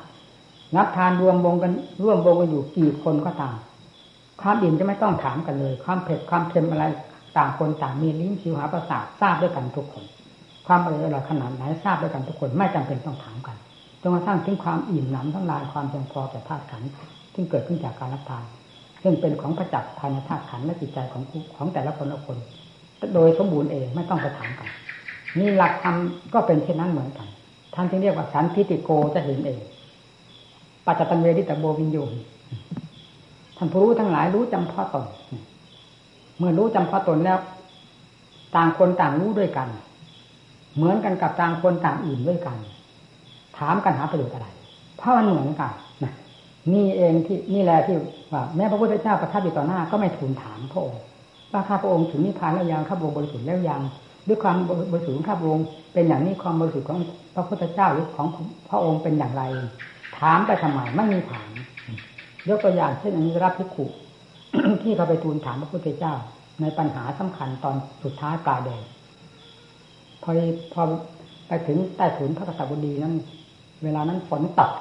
[0.77, 1.71] รับทานรวมวงกัน
[2.03, 3.55] ร่วมวงกันอยู่กี่คนก็ตาม
[4.41, 6.85] ความอิ่มจะไม่ต้องถามกันเลย ความเผ็ดความเค็มอะไร
[7.37, 10.05] ต่างคนต่างมีลิ้นชิวหาประสาททราบด้วยกันทุกคน
[10.67, 13.56] ความอร่อยอร่อยขนาดไหนทราบด้วยกันทุกคนไม่จำเป็นต้องถามกัน
[14.01, 16.89] จนกระทั่งถึงความอิ่มหนำทั้งลายความเพียงพอแก่ธาตุขันธ์
[17.34, 18.44] ซึ่งเกิดขึ้นจากการรับทาน
[19.04, 21.24] ซึ่งเป็นของประจักษ์ภายในธาตุขันธ์และจิตใจของ
[21.56, 22.38] ของแต่ละคนละคน
[23.13, 24.70] โดยสมบูรณ์เองไม่ต้องไปถามกัน
[25.39, 25.96] นี่หลักธรรม
[26.34, 27.27] ก็เป็นเช่นนั้นเหมือนกัน
[27.74, 29.60] ท่านจึงเรียกว่าสันทิติโกจะเห็นเอง
[30.86, 31.98] ปัจจตันเวทิตโบวินโย
[33.58, 35.06] ท่านผู้รู้ทั้งหลายรู้จำพาะตน
[36.38, 37.38] เมื่อรู้จำพาะตนแล้ว
[38.56, 39.70] ต่างคนต่างรู้ด้วยกัน
[40.75, 42.58] เหมือนกันกับต่างคนต่างอื่นด้วยกัน
[43.57, 44.47] ถามกันหาประโยชน์อะไร
[44.97, 45.71] เพราะมันเหมือนกัน
[46.03, 46.13] นะ
[46.73, 47.95] นี่เองที่นี่แหละที่
[48.31, 51.01] ว่าแม้พระพุทธเจ้าประทับอยู่ต่อหน้าก็ไม่ทูลถามพระองค์
[51.51, 53.81] ว่าข้าพระองค์ถึงนิพพานแล้วยังข้าพระองค์บริสุทธิ์แล้วยัง
[54.27, 54.55] ด้วยความ
[54.91, 56.99] บริสุทธิ์ของข้าพระองค์เป็นอย่างนี้ความบริสุทธิ์ของ
[57.35, 58.27] พระพุทธเจ้าหรือของ
[58.69, 59.43] พระองค์เป็นอย่างไร
[60.19, 61.49] ถามไปทำไมไม่มีถาม
[62.49, 63.85] ยกตัวอย่างเช่นอันนี้รับพิขุ
[64.83, 66.13] ที่เขาไปทูลถามพระพุทธเจ้า
[66.61, 68.83] ในปัญหาสำคัญตอนสุดท้ายปลายแดง
[70.23, 70.31] พอ
[70.73, 70.81] พอ
[71.47, 73.13] ไปถึงใต้ถุนพระกษัตริย์บดีนั้น
[73.84, 74.72] เวลานั้นฝนตก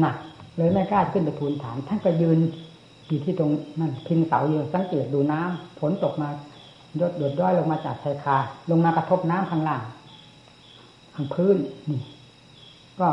[0.00, 0.16] หนัก
[0.56, 2.38] เลยไม่กล้าขึ้นไปทูลถาม ท่านก็ยืน
[3.08, 6.28] อยู่ที่ตรงนั่นพิงเสาอยู่สังเกตดูน้ำฝนตกมา
[7.00, 8.36] ยดหยดด้อยลงมาจากชายคา
[8.70, 9.82] ลงมากระทบน้ำข้างล่าง
[11.14, 11.56] ข้างพื้น
[11.90, 12.00] นี่
[13.00, 13.08] ก็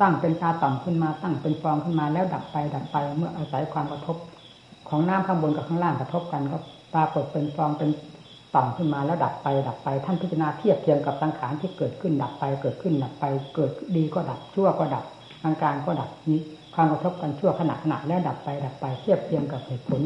[0.00, 4.16] ตั้งเป็นตาต่ำขึ้นมาตั้งเป็นฟองขึ้นมาแล้วดับไปดับไปเมื่ออาศัยความกระทบ
[4.88, 6.58] ของน้ำข้างบนกับข้างล่างกระทบกันก็
[6.94, 7.90] ปรากฏเป็นฟองเป็น
[8.56, 15.04] ต่ำขึ้นมาแล้วดับไปดับไปท่านพิจารณาเทียบเทียงกับสังขารที่เกิดขึ้นดับไป เกิดขึ้นดับไป เกิดดีก็ดับชั่วก็ดับ
[15.42, 16.40] ทางการก็ดับนี้
[16.74, 20.00] ความกระทบกันชั่วขณะขณะแล้วดับไปดับไปเทียบเทียงกับเหตุผล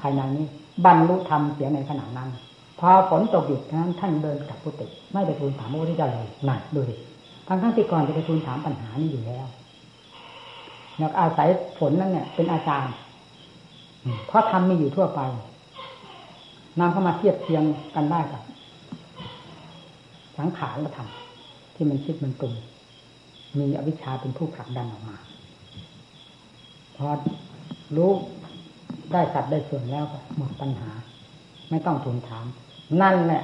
[0.00, 0.46] ภายในนี้
[0.84, 2.28] บรรลุธรรมเสียในขณะนั้น
[2.80, 6.96] พอฝนตกหยุดนั้นท่านเดินกลับกุฏิไม่ไปทูลถามพระพุทธเจ้าเลยนั่นดูดิ
[7.48, 9.46] ทั้งทั้งที่ก่อนจะไปทูลถามปัญหานี้อยู่แล้ว
[10.98, 12.94] อยากอาศัยฝนนั้นเนี่ยเป็นอาจารย์
[14.26, 15.20] เพราะทำมีอยู่ทั่วไป
[16.78, 17.62] นำเข้ามาเทียบเทียง
[17.94, 18.42] กันได้กับ
[20.38, 21.08] สังขารธรรม
[21.74, 22.54] ที่มันคิดมันปรุง
[23.58, 25.16] มีอวิชชาเป็นผู้ผลักดันออกมา
[26.96, 27.08] พอ
[27.96, 28.10] รู้
[29.12, 30.04] ได้สัตว์ได้ส่วนแล้ว
[30.36, 30.90] หมดปัญหา
[31.70, 32.46] ไม่ต้องทูลถาม
[33.00, 33.42] นั่นแหละ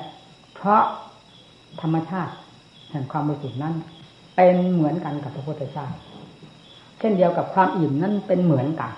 [0.54, 0.82] เพราะ
[1.80, 2.32] ธรรมชาติ
[2.90, 3.74] แห่งความบริสุทธิ์นั้น
[4.36, 5.86] เป็นเหมือนกันกับพระพุทธเจ้า
[6.98, 8.92] เช่นเดียวกับความอิ่มนั้นเป็นเหมือนกัน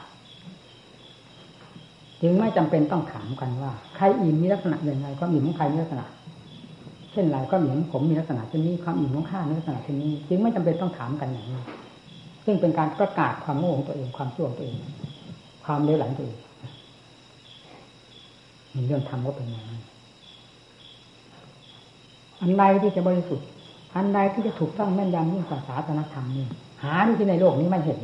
[2.22, 6.06] จึงไม่จำเป็นต้องถามกันว่า ใครอิ่มมีลักษณะอย่างไรความอิ่มของใครมีลักษณะ
[7.12, 11.60] เช่นไรความอิ่มของผมมีลักษณะเช่นนี้ความอิ่มของข้ามีลักษณะเช่นนี้ จึงไม่จำเป็นต้องถามกันอย่างนี้
[12.44, 14.76] ซึ่งเป็นการประกาศความโง่ของตัวเองความชั่วของตัวเอง
[15.64, 16.38] ความเลวไหลตัวเอง
[18.74, 19.80] มีเรื่องทำก็เป็นอย่างนั้น
[22.40, 23.46] อันใดที่จะบริสุทธิ์
[23.96, 26.46] อันใดที่จะถูกต้องแม่นยำยิ่งกว่าศาสนธรรมนี่
[26.82, 27.98] หาที่ในโลกนี้ไม่เห็น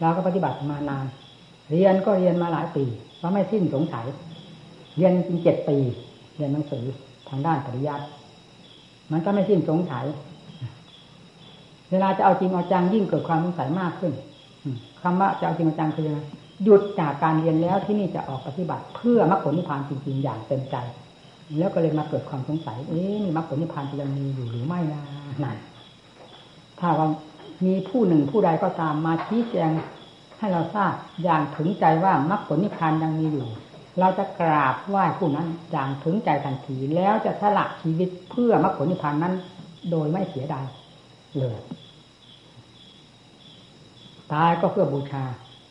[0.00, 1.06] เราก็ปฏิบัติมานาน
[1.70, 2.84] เรียนก็เรียนมาหลายปี
[3.18, 4.06] เพราไม่สิ้นสงสัย
[4.96, 5.76] เรียนจริงเจ็ดปี
[6.36, 6.84] เรียนหนังสือ
[7.28, 8.04] ทางด้านปริยัติ
[9.12, 10.04] มันก็ไม่สิ้นสงสัย
[11.90, 14.12] เวลาจะเอาจริงเอาจังยิ่งเกิดความสงสัยมากขึ้น
[15.02, 16.10] คำว่าจะเอาจริงเอาจังคือ
[16.64, 20.76] หยุดจากการเรียนแล้วที่นี่จะออกปฏิบัติ เพื่อมรรคผลนิพพานจริงๆอย่างเต็มใจ
[21.58, 25.02] แล้วก็เลยมาเกิดความสงสัย เอ๊ะนี่มรรคผลนิพพานจะยังมีอยู่หรือไม่นะ
[25.44, 25.56] นั่น
[26.78, 27.08] ถ้าว่า
[27.64, 29.70] มีผู้หนึ่งผู้ใดก็ตามมาชี้แจง
[30.38, 33.48] ให้เราทราบอย่างถึงใจว่ามรรคผลนิพพานยังมีอยู่
[34.00, 39.34] เราจะกราบไหว้ผู้นั้นอย่างถึงใจทันทีแล้วจะสละชีวิตเพื่อมรรคผลนิพพานนั้น
[39.90, 40.66] โดยไม่เสียดาย
[41.38, 41.58] เลย
[44.32, 45.24] ตายก็เพื่อบูชา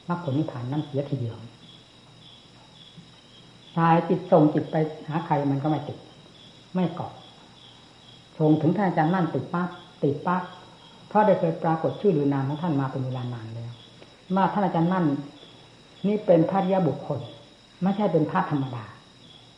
[0.10, 1.38] มรรคผลนิพพานนั่นเสียทีเดียว
[3.78, 4.76] ตายจิตส่งจิตไป
[5.08, 5.98] หาใครมันก็ไม่ติด
[6.76, 7.12] ไม่เกาะ
[8.40, 9.70] ส่งถึงท่านอาจารย์มั่นติดปั๊บ
[10.04, 10.44] ติดปั๊บ
[11.08, 13.74] เพราะได้เคยปรากฏชื่อหรือนามของท่านมาเป็นเวลานานแล้ว
[14.36, 15.06] มาท่านอาจารย์มั่น
[16.08, 17.20] นี่เป็นพระยาบุคคล
[17.84, 18.86] ไม่ใช่เป็นพระธรรมดา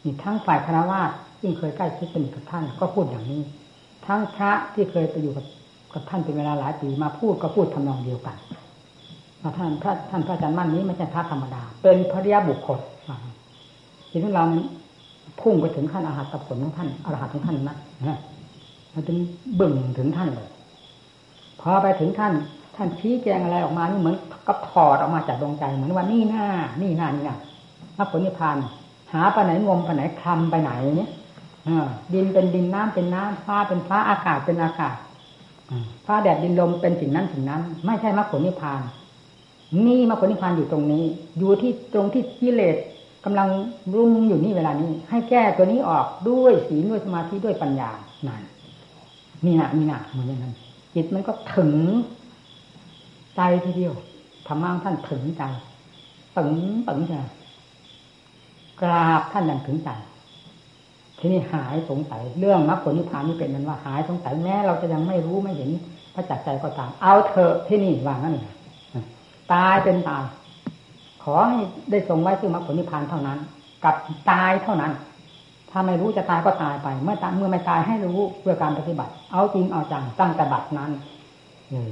[0.04, 1.10] นี่ทั้งฝ่ายคณะวาส
[1.42, 3.42] ซึ่งเคยใกล้ชิดสนิทกับท่านก็พูดอย่างนี้
[4.06, 5.46] ทั้งพระที่เคยไปอยู่กับ
[5.94, 8.38] กับท่านเป็นเวลาหลายปีมาพูดก็พูดทำนองเดียวกัน
[9.58, 12.80] ท่านพระท่านพระอาจารย์มั่นนี้ไม่ใช่พระธรรมดา เป็นพระริยบุคคล
[14.10, 14.44] ทีนี้เรา
[15.42, 17.78] พุ่งไปถึงขั้นอาหารกับผลของท่านอรหัตของท่านนะ
[18.94, 19.18] มันจึง
[19.60, 20.50] บึ่งถึงท่านเลย
[21.62, 22.34] พอไปถึงท่าน
[22.78, 24.16] ท่านชี้แจงอะไรออกมานี่เหมือน
[24.48, 26.46] กับถอดออกมาจากดวงใจเหมือนว่านี่หน้า
[26.82, 27.38] นี่หน้านี่นะ
[27.96, 28.58] พระผลนิพพาน
[29.14, 31.12] หาไปไหนงมไปไหนคลำไปไหนเนี่ย
[32.14, 34.96] ดินเป็นดินน้ำเป็นน้ำฟ้าเป็นฟ้าอากาศเป็นอากาศ
[36.06, 38.82] ฟ้าแดดดินลมเป็นสิ่งนั้นสิ่งนั้น ไม่ใช่มรรคผลนิพพาน
[39.86, 41.04] นี่มรรคผลนิพพานอยู่ตรงนี้
[41.38, 42.76] อยู่ที่ตรงที่กิเลส
[43.26, 43.48] กำลัง
[43.96, 47.90] รุมอยู่นี่เวลานี้ ให้แก้ตัวนี้ออกด้วยศีลด้วยสมาธิด้วยปัญญา
[48.28, 48.42] นั่น
[49.46, 50.54] นี่นะนี่นะเหมือนอย่างนั้น
[50.96, 51.72] จิตมันก็ถึง
[53.38, 53.94] ใจทีเดียว
[54.48, 55.44] ธรรมะท่านถึงใจ
[56.38, 56.54] ตึง
[56.88, 57.22] ตึงใช่
[58.82, 59.90] กราบท่านอย่างถึงใจ
[61.20, 65.70] ทีนี้หายสงสัยเรื่องมรรคผลนิพพานนี่เป็นนั้นว่าหายสงสัยแม้เราจะยังไม่รู้ไม่เห็น
[66.14, 68.36] พระจักใจก็ตาม เอาเถอะที่นี่วางั้น
[69.54, 70.24] ตายเป็นตาย
[71.24, 71.60] ขอให้
[71.92, 73.40] ได้ทรงไว้ซึ่งมรรคผลนิพพานเท่านั้น
[73.84, 73.96] กับ
[74.32, 74.92] ตายเท่านั้น
[75.72, 80.92] ถ้าไม่รู้จะตายก็ตายไป เมื่อตายเมื่อไม่ตายให้รู้เพื่อการปฏิบัติ เอาจริงเอาจังตั้งแต่บัดนั้น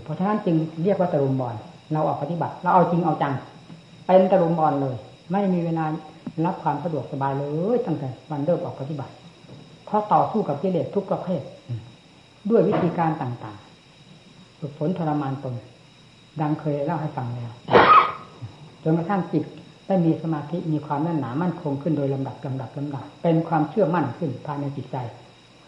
[0.04, 1.56] เพราะฉะนั้นจึงเรียกว่าตะลุมบอล
[1.94, 3.34] เราออกปฏิบัติ เราเอาจริงเอาจัง
[4.06, 4.96] เป็นตะลุมบอลเลย
[5.32, 5.86] ไม่มีเวลา
[6.46, 9.14] รับความสะดวกสบายเลยตั้งแต่วันเริ่มออกปฏิบัติ
[9.86, 11.42] เพราะต่อสู้กับกิเลสทุกประเภท
[12.50, 15.56] ด้วยวิธีการต่างๆฝึกฝนทรมานตน
[16.42, 17.52] ดังเคยเล่าให้ฟังแล้ว
[18.84, 19.44] จนกระทั่งจิต
[19.88, 24.98] ได้มีสมาธิมีความแน่นหนามั่นคงขึ้นโดยลำดับลำดับลำดับ เป็นความเชื่อมั่นขึ้นภายในจิตใจ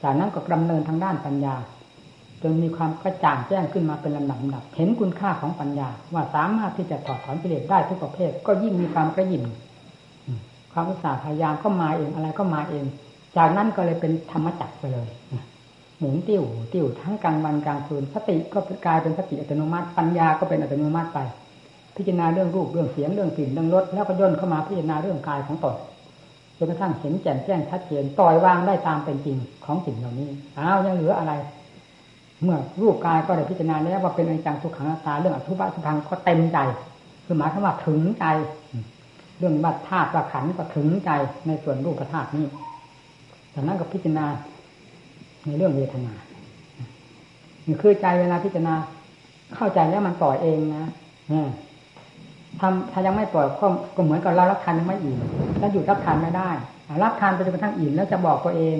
[0.04, 1.56] จากนั้นก็ดำเนินทางด้านปัญญา
[2.43, 9.43] จนมีความกระจ่างแจ้งขึ้นมาเป็นลำดับลำดับ เห็นคุณค่าของปัญญา ว่าสามารถที่จะถอดถอนกิเลสได้ทุกประเภท ก็ยิ่งมีความกระยิ่ม
[10.73, 12.86] ความอุตสาห์พยายามก็มาเองอะไรก็มาเอง
[13.38, 15.08] จากนั้นก็เลยเป็นธรรมจักรไปเลย
[16.00, 21.19] หมุนติ้วติ้วทั้งกลางวันกลางคืนสติก็กลายเป็นสติอัตโนมัติ ปัญญาก็เป็นอัตโนมัติไป
[21.95, 25.76] พิจารณาเรื่องรูปเรื่องเสียงเรื่องกลิ่นเรื่องรสแล้วก็ย่นเข้ามาพิจารณาเรื่องกายของตน
[26.58, 31.34] จนกระทั่งเห็นแจ่มแจ้งชัดเจนปล่อยวางได้ตามเป็นจริงของสิ่งเหล่านี้อ้าวยังเหลืออะไร
[32.43, 36.58] เมื่อรูปกายก็ได้พิจารณาแล้วว่าเป็นอนิจจังทุกขังตาเรื่องอทุบะทุพังก็เต็มใจ
[37.26, 38.26] คือหมายความว่าถึงใจ
[39.39, 41.12] เรื่องบัตธาตุขันก็ถึงใจ
[41.47, 42.45] ในส่วนรูปธาตุนี้
[43.54, 44.26] จากนั้นก็พิจารณา
[45.45, 46.13] ในเรื่องเวทนา
[47.82, 48.76] คือใจเวลาพิจารณา
[49.56, 50.86] เข้าใจแล้วมันปล่อยเองนะ
[52.62, 55.17] ทำถ้ายังไม่ปล่อยก็ก็เหมือนกับเรารับทานยังไม่อิ่ม
[55.60, 56.50] แล้วหยุดรับทานไม่ได้
[57.04, 58.78] รับทานไปจนกระทั่งอิ่มแล้วจะบอกตัวเอง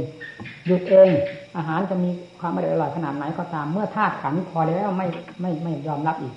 [0.66, 1.10] หยุดเอง
[1.58, 2.10] อาหารจะมี
[2.40, 5.08] ความอร่อยขนาดไหนก็ตาม เมื่อธาตุขันพอแล้วไม่
[5.42, 6.34] ไม่ไม่ยอมรับอีก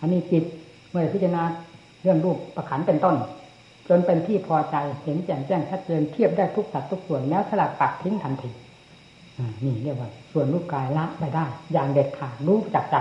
[0.00, 0.44] อันนี้จิต
[0.90, 1.42] เมื่อพิจารณา
[2.02, 3.16] เรื่องรูปประขันเป็นต้น
[3.88, 8.50] จนเป็นที่พอใจเห็นแจ่มแจ้งชัดเจนเทียบได้ทุกสัดทุกส่วนแล้วสลัดปัดทิ้งทันที
[9.64, 12.96] นี่เรียกว่า ส่วนรูปกายละไปได้ อย่างเด็ดขาดรู้จักใจ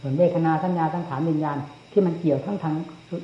[0.00, 1.58] ส่วนเวทนาสัญญาสังขารวิญญาณ
[1.96, 2.74] ที่มันเกี่ยวทั้งทั้ง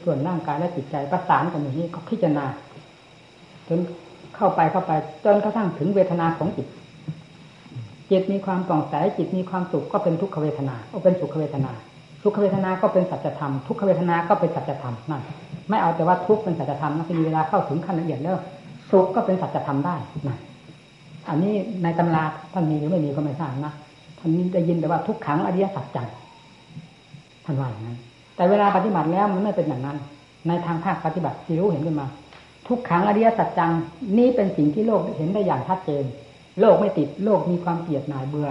[0.05, 2.47] ส่วนร่างกายและจิตใจประสานกันอย่างนี้ก็พิจารณา
[3.69, 3.79] จน
[4.37, 4.93] เข้าไปเข้าไป
[5.25, 6.67] จนกระทั่งถึงเวทนาของจิต
[8.11, 11.73] จิตมีความป่องใสจิตมีความสุขก็เป็นทุกขเวทนาก็เป็นสุขเวทนา
[12.23, 15.23] ทุกขเวทนาก็เป็นสัจธรรมทุกขเวทนาก็เป็นสัจธรรมนั่น
[15.69, 18.37] ไม่เอาแต่ว่าทุกเป็นสัจธรรมนะมีเวลาเข้าถึงขั้นละเอียดแล้ว
[18.91, 20.39] สุขก็เป็นสัจธรรมได้นั่น
[21.29, 23.75] อันนี้ในตำราท่านมีหรือไม่มีก็ไม่ทราบนะ
[24.19, 26.09] ท่านนี้ได้ยินแต่ว่าทุกขังอริยสัจจัง
[27.45, 27.99] ท่านว่าอย่างนั้น
[28.37, 29.99] แต่เวลาปฏิบัติแล้วมันไม่เป็นอย่างนั้น
[30.49, 32.07] ในทางภาคปฏิบัติที่รู้เห็นขึ้นมา
[32.68, 33.73] ทุกขังอริยสัจจัง
[34.18, 36.05] นี่เป็นสิ่งที่โลกเห็นได้อย่างชัดเจน
[36.61, 38.49] โลกไม่ติดโลกมีความเกลียดหน่ายเบื่อ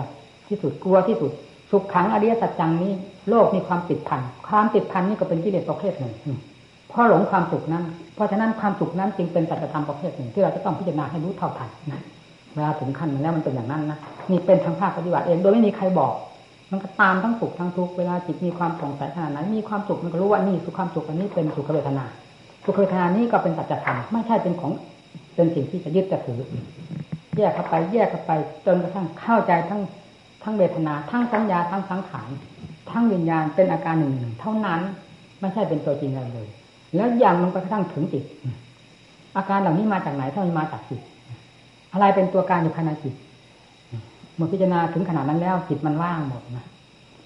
[0.48, 1.32] ที่สุดกลัวที่สุด
[1.72, 2.92] สุขขังอริยสัจจังนี้
[3.30, 6.14] โลกมีความติดพันความติดพันนี่ก็เป็นกิเลสประเภทหนึ่ง
[6.90, 7.84] เพราะหลงความสุขนั้น
[8.16, 11.70] เพราะฉะนั้นความสุขนั้นจึงเป็นสัจธรรมประเภทหนึ่งที่เราจะต้องพิจารณาให้รู้เท่าทัน
[12.54, 14.00] เวลาถึงขั้นมันแล้วมันเป็นอย่างนั้นนะ
[14.32, 16.14] นี่เป็นทางภาคปฏิบัติเองโดยไม่มีใครบอก
[16.72, 22.06] มันก็ตามทั้งสุขทั้งทุกข์เวลาจิตมีความผ่องใสขนาดไหนมีความสุขมันก็รู้ว่านี่สุขความสุขอันนี้เป็นสุขเวทนา
[22.66, 24.72] สุขเวทนานี้ก็เป็นสัจธรรมไม่ใช่เป็นของ
[25.36, 26.40] เป็นสิ่งที่จะยึดจะถือ
[27.38, 28.32] แยกเข้าไป แยกเข้าไป
[28.66, 29.82] จนกระทั่งเข้าใจทั้ง
[30.44, 32.30] ทั้งเวทนา ทั้งสัญญาทั้งสังขาร
[32.92, 34.82] ทั้งวิญญาณเป็นอาการหนึ่งหนึ่งเท่านั้น
[35.40, 36.48] ไม่ใช่เป็นตัวจริงอะไรเลย
[36.96, 38.24] แล้วยังมันก็กระทั่งถึงจิต
[39.38, 41.02] อาการเหล่านี้มาจากไหนถ้ามันมาจากจิต
[41.94, 43.14] อะไรเป็นตัวการอยู่ภายในจิต
[44.36, 46.66] เมื่อพิจารณาถึงขนาดนั้นแล้วจิตมันว่างหมดนะ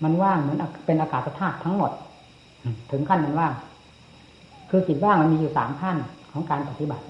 [0.03, 1.91] มันว่างเหมือนเป็นอากาศธาตุทั้งหมด
[2.91, 3.53] ถึงขั้นมันว่าง
[4.69, 5.97] คือจิตว่างมันมีอยู่สามขั้น
[6.31, 7.03] ของการปฏิบัติ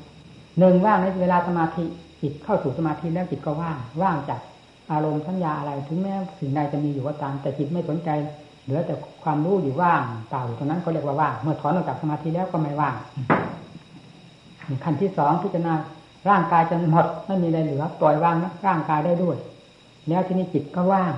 [0.59, 1.83] หนึ่งว่างในเวลาสมาธิ
[2.21, 4.39] จิตเข้าสู่สมาธิแล้วจิตก็ว่าง ว่างจาก
[4.91, 8.09] อารมณ์สัญญาอะไร ถึงแม้สิ่งใดจะมีอยู่ก็ตาม แต่จิตไม่สนใจ
[8.63, 12.95] เหลือแต่ความรู้อยู่ว่างเปล่าอยู่ตรงนั้นก็เรียกว่าว่างเมื่อถอนออกจากสมาธิแล้วก็ไม่ว่าง
[14.83, 15.73] ขั้นที่สองพิจารณา
[16.29, 18.35] ร่างกายจนหมดไม่มีอะไรเหลือปล่อยวาง
[18.67, 19.37] ร่างกายได้ด้วย
[20.09, 21.13] แล้วที่นี้จิตก็ว่าง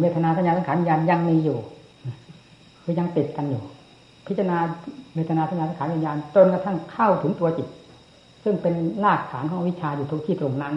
[0.00, 1.58] เวทนาสัญญาสังขารยันยังมีอยู่
[2.82, 3.62] คือยังติดกันอยู่
[4.26, 4.58] พิจารณา
[5.14, 7.68] เวทนาสัญญาสังขารวิญญาณจนกระทั่งเข้าถึงตัวจิต
[8.44, 10.74] ซึ่งเป็นรากฐานของวิชาอยู่ทุกที่ตรงนั้น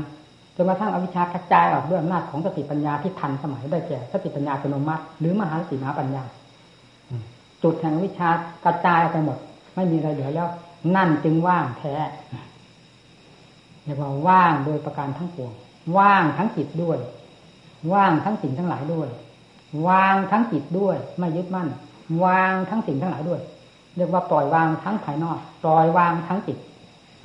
[0.55, 6.23] จนกระทั่งอวิชากระจายออกด้วยอำนาจของสติปัญญาที่ทันสมัยได้แก่สติปัญญาอัตโนมัติ หรือมหาสติมหาปัญญา
[7.63, 8.29] จุดแห่งวิชา
[8.65, 9.37] กระจายไปหมด
[9.75, 10.47] ไม่มีอะไรเหลือแล้ว
[10.95, 11.95] นั่นจึงว่างแท้
[13.83, 15.53] เรียกว่าว่างโดยประการทั้งปวง
[15.97, 16.97] ว่างทั้งจิตด้วย
[17.93, 19.09] ว่างทั้งสิ่งทั้งหลายด้วย
[19.87, 21.67] วางทั้งจิตด้วย ไม่ยึดมั่น
[22.23, 23.41] วางทั้งสิ่งทั้งหลายด้วย
[23.95, 26.57] เรียกว่าปล่อยวางทั้งภายนอก ปล่อยวางทั้งจิต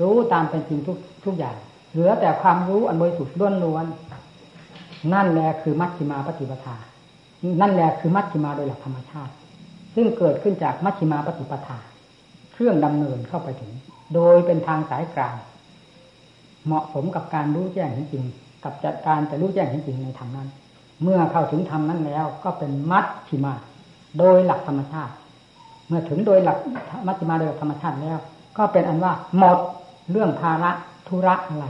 [0.00, 1.56] รู้ตามเป็นจริงทุกทุกอย่าง
[1.92, 3.86] เหลือแต่ความรู้อันบริสุทธิ์ล้วนล้วน
[5.12, 6.76] นั่นแหละคือมัชฌิมาปฏิปทา
[7.60, 9.32] นั่นแหละคือมัชฌิมาโดยหลักธรรมชาติ
[9.94, 11.78] ซึ่งเกิดขึ้นจากมัชฌิมาปฏิปทา
[12.52, 13.72] เครื่องดำเนินเข้าไปถึง
[14.14, 15.36] โดยเป็นทางสายกลาง
[16.66, 18.24] เหมาะสมกับการรู้แจ้งจริง
[18.64, 20.48] กับจัดการจะรู้แจ้งเห็นจริงในธรรมนั้น
[21.02, 23.54] เมื่อเข้าถึงธรรมนั้นแล้ว ก็เป็นมัดชิมา
[24.18, 25.12] โดยหลักธรรมชาติ
[25.88, 26.58] เมื่อถึงโดยหลัก
[27.06, 28.18] มัชฌิมาโดยธรรมชาติแล้ว
[28.58, 29.58] ก็เป็นอันว่าหมด
[30.10, 30.70] เรื่องภาระ
[31.08, 31.66] ธุระอะไร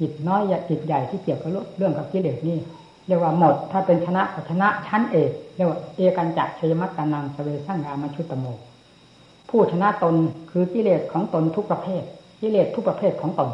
[0.00, 2.58] จิตน้อยจิตใหญ่ที่เกี่ยวกับเรื่องกับกิเลสนี่
[3.06, 8.44] เรียกว่าหมด ถ้าเป็นชนะก็ชนะชั้นเอกเรียกว่าเอกันจักชยมัตตานังสเวสังกามชุตโม
[9.50, 10.14] ผู้ชนะตน
[10.50, 12.02] คือกิเลสของตนทุกประเภท
[12.40, 13.48] กิเลสทุกประเภทของตน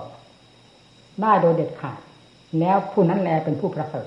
[1.23, 1.99] ได้โดยเด็ดขาด
[2.61, 4.07] แล้วผู้นั้นแลเป็นผู้ประเสริฐ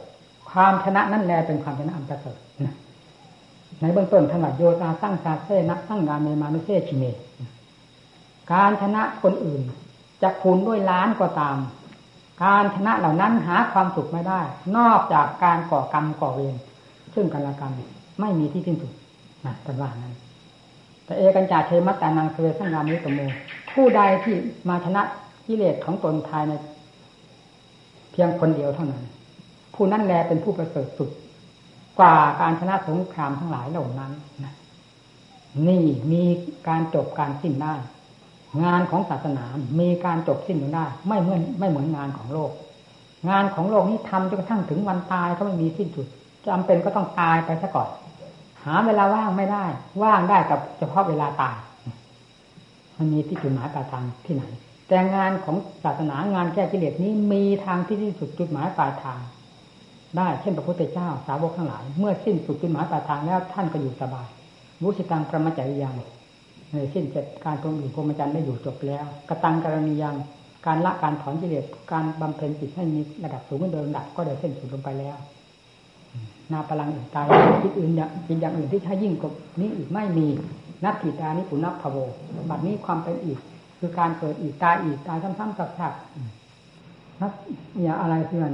[0.49, 2.37] ความชนะนั้นแลเป็นความชนะอันประเสริฐ
[3.81, 7.03] ในเบื้องต้นถนัดโยตาสร้างชาเซนักสร้างงานในมานุเซชิเม
[8.53, 9.61] การชนะคนอื่น
[10.21, 11.57] จะคูณด้วยล้านก็ตาม
[12.43, 14.41] การชนะเหล่านั้นหาความสุขไม่ได้
[14.77, 16.55] นอกจากการก่อกรรมก่อเวร
[17.13, 17.71] ซึ่งกันและกัน
[18.19, 18.91] ไม่มีที่สิ้นสุด
[19.45, 20.13] นะเป็นว่านั้น
[21.05, 23.19] แต่เอกัญจาเทมัตตานังเสวสังรามิตโม
[23.71, 24.35] ผู้ใดที่
[24.69, 25.01] มาชนะ
[25.47, 26.53] กิเลสของตนภายใน
[28.19, 29.03] พียงคนเดียวเท่านั้น
[29.73, 31.09] ผู้นั้นแลเป็นผู้ประเสริฐสุด
[31.99, 34.11] กว่าการชนะสงครามทั้งหลายเหล่านั้น
[34.43, 34.53] นะ
[35.67, 36.23] นี่มี
[36.67, 37.73] การจบการสิ้นได้
[38.63, 39.45] งานของศาสนา
[39.79, 42.51] มีการจบสิ้นได้ ไม่เหมือนไม่เหมือนงานของโลก
[43.29, 46.07] งานของโลกนี้ทำจนกระทั่งถึงวันตายก็ไม่มีสิ้นสุด
[46.47, 47.89] จำเป็นก็ต้องตายไปซะก่อน
[48.65, 49.65] หาเวลาว่างไม่ได้
[50.03, 51.55] ว่างได้กับเฉพาะเวลาตาย
[52.97, 54.43] มันมีที่จุดหมายปลายทางที่ไหน
[54.87, 59.19] แต่งานของศาสนางานแก้กิเลสนี้มีทางที่ที่สุดจุดหมายปลายทาง
[60.17, 64.27] ได้เช่นพระพุทธเจ้าสาวกทั้งหลาย เมื่อสิ้นสุดจุดหมายปลายทางแล้วท่านก็อยู่สบาย
[64.81, 65.95] วุสิตังประมาจาริยัง
[66.73, 70.15] ในสิ้นเสร็จการตรงอยู่พรมจรรย์ได้อยู่จบแล้วกระตังกรณียัง
[70.65, 75.17] การละการถอนกิเลสการบำเพ็ญจิตให้มีระดับสูงขึ้นโดยลำดับก็ได้เส้นสุดลงไปแล้ว
[76.51, 77.25] นาพลังอื่นตาย
[77.63, 78.09] คิดอื่นอย่าง
[78.41, 80.27] อย่างอื่นที่ใช้ยิ่งกว่านี้อีกไม่มี
[80.85, 81.97] นักขีตานิปุนับพโว
[82.49, 83.39] บัดนี้ความเป็นอีก
[83.79, 87.31] คือการเกิดอีกตายอีกตายซ้ำๆกับๆนัก
[87.83, 88.51] อย่าอะไรเพื่อน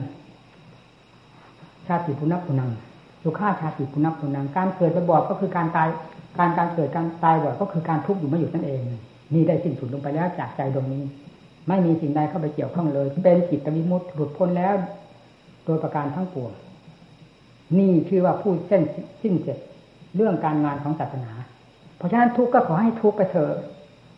[1.87, 2.69] ชาติปุนับปุนัง
[3.23, 5.87] สุขาชาติปุนับปุนังการเกิดไปบอกก็คือการตาย
[6.39, 8.81] การการเกิดการตายบ่อยก็คือการทุกข์อยู่ไม่หยุดนั่นเอง
[9.33, 11.03] นี่ได้สิ้นสุดลงไปแล้วจากใจดวงนี้
[11.67, 14.75] ไม่มีสิ่งใดเข้าไปเกี่ยวข้องเลย เป็นจิตวิมุตติหลุดพ้นแล้ว
[15.65, 16.51] โดยประการทั้งปวง
[17.79, 18.81] นี่คือว่าพูดเส้น
[19.21, 19.57] สิ้นเสร็จ
[20.15, 21.31] เรื่องการงานของศาสนา
[21.97, 23.53] เพราะฉะนั้นทุกข์ก็ขอให้ทุกข์ไปเถอะ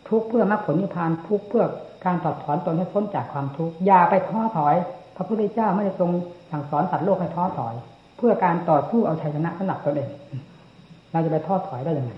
[0.08, 1.64] ทุกข์เพื่อมรรคผลนิพพานทุกข์เพื่อ
[2.04, 4.74] การถอดถอนตนให้พ้นจากความทุกข์อย่าไปท้อถอย
[5.16, 6.10] พระพุทธเจ้าไม่ได้ทรง
[6.50, 7.74] สั่งสอนสัตว์โลกให้ท้อถอย
[8.16, 10.10] เพื่อการต่อสู้เอาชัยชนะสำหรับตนเอง
[11.12, 12.12] เราจะไปท้อถอยได้ยังไง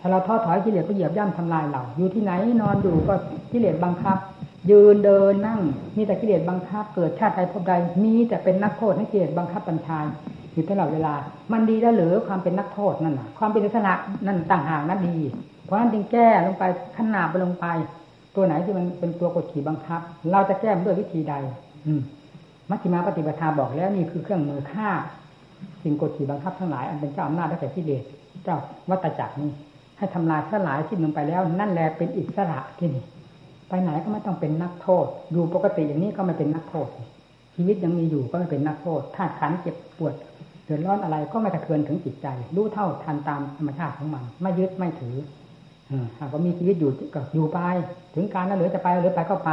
[0.00, 2.32] ถ้าเราท้อถอยกิเลสก็เหยียบย่ำทำลายเรา อยู่ที่ไหน
[2.62, 3.14] นอนอยู่ก็
[3.52, 4.16] กิเลสบังคับ
[4.70, 5.60] ยืนเดินนั่ง
[5.96, 7.72] มีแต่กิเลสบังคับ เกิดชาติใดพบใด
[8.04, 9.98] มีแต่เป็นนักโทษให้กิเลสบังคับบัญชา
[10.52, 11.14] อยู่ตลอดเวลา
[11.52, 13.94] มันดีแล้วหรือความเป็นนักโทษนั่นน่ะ ความเป็นอิสระ
[14.26, 15.16] นั่นต่างหากนั่นดี
[15.70, 16.64] เพราะนั้นจึงแก้ลงไป
[16.96, 17.66] ขนาบไปลงไป
[18.34, 21.34] ตัวไหนที่มันเป็นตัวกดขี่บังคับ เราจะแก้ด้วยวิธีใด
[21.86, 21.92] อื
[22.70, 24.88] มัชฌิมาปฏิปทาบอกแล้วนี่คือเครื่องมือฆ่า
[25.82, 28.02] สิ่งกดขี่บังคับทั้งหลายอันเป็นเจ้าอำนาจและแต่ที่เดช
[28.44, 28.56] เจ้า
[28.90, 29.50] วัตจักรนี้
[29.98, 33.04] ให้ทำลายสลายที่ลงไปแล้ว นั่นแหละเป็นอิสระที่นี่
[33.68, 36.88] ไปไหนก็ไม่ต้องเป็นนักโทษ อยู่ปกติอย่างนี้ก็ไม่เป็นนักโทษ
[37.54, 40.14] ชีวิตยังมีอยู่ก็ไม่เป็นนักโทษธาตุขันเจ็บปวด
[40.64, 45.16] เดือดร้อนอะไรก็ไม่กระเทือนถึงจิตใจ รู้เท่าทันตามธรรมชาติของมัน ไม่ยึดไม่ถือ
[46.18, 47.58] หากว่ามีชีวิตอยู่ก็อยู่ไป
[48.14, 49.52] ถึงการนั้นเหลือจะไปหรือไปก็ไป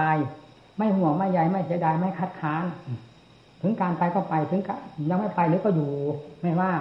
[0.77, 2.63] ไม่ห่วงไม่ใยไม่เสียดายไม่คัดค้าน
[3.61, 4.61] ถึงการไปก็ไปถึง
[5.09, 5.91] ยังไม่ไปหรือก็อยู่
[6.41, 6.71] ไม่ว่า